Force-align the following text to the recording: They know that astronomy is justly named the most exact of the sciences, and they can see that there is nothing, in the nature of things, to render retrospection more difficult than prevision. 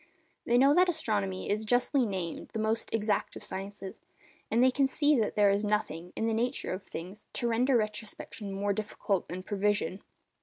They 0.45 0.57
know 0.57 0.73
that 0.73 0.89
astronomy 0.89 1.47
is 1.47 1.63
justly 1.63 2.07
named 2.07 2.47
the 2.53 2.57
most 2.57 2.91
exact 2.91 3.35
of 3.35 3.43
the 3.43 3.45
sciences, 3.45 3.99
and 4.49 4.63
they 4.63 4.71
can 4.71 4.87
see 4.87 5.19
that 5.19 5.35
there 5.35 5.51
is 5.51 5.63
nothing, 5.63 6.11
in 6.15 6.25
the 6.25 6.33
nature 6.33 6.73
of 6.73 6.81
things, 6.81 7.27
to 7.33 7.47
render 7.47 7.77
retrospection 7.77 8.51
more 8.51 8.73
difficult 8.73 9.27
than 9.27 9.43
prevision. 9.43 10.01